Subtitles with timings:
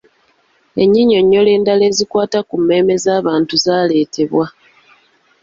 [0.83, 4.45] Ennyinyonnyola endala ezikwata ku mmeeme z’abantu zaaleetebwa.